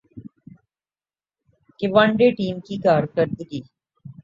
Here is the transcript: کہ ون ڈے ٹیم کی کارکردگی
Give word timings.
کہ 1.79 1.85
ون 1.93 2.09
ڈے 2.17 2.27
ٹیم 2.37 2.55
کی 2.65 2.75
کارکردگی 2.85 3.61